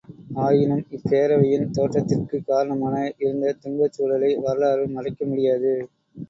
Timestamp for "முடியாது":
5.25-5.73